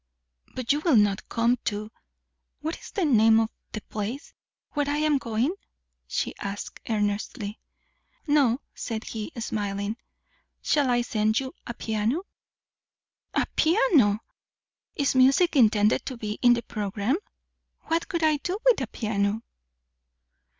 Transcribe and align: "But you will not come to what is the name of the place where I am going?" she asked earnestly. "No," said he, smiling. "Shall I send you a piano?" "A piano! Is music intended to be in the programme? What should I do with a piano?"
"But 0.55 0.73
you 0.73 0.79
will 0.79 0.95
not 0.95 1.29
come 1.29 1.57
to 1.65 1.91
what 2.59 2.75
is 2.79 2.89
the 2.89 3.05
name 3.05 3.39
of 3.39 3.51
the 3.71 3.81
place 3.81 4.33
where 4.71 4.89
I 4.89 4.97
am 4.97 5.19
going?" 5.19 5.53
she 6.07 6.35
asked 6.37 6.79
earnestly. 6.89 7.59
"No," 8.25 8.61
said 8.73 9.03
he, 9.03 9.31
smiling. 9.37 9.97
"Shall 10.63 10.89
I 10.89 11.03
send 11.03 11.39
you 11.39 11.53
a 11.67 11.75
piano?" 11.75 12.23
"A 13.35 13.45
piano! 13.55 14.17
Is 14.95 15.13
music 15.13 15.55
intended 15.55 16.03
to 16.07 16.17
be 16.17 16.39
in 16.41 16.55
the 16.55 16.63
programme? 16.63 17.17
What 17.81 18.07
should 18.11 18.23
I 18.23 18.37
do 18.37 18.57
with 18.65 18.81
a 18.81 18.87
piano?" 18.87 19.43